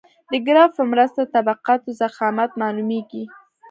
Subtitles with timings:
[0.31, 3.23] د ګراف په مرسته د طبقاتو ضخامت معلومیږي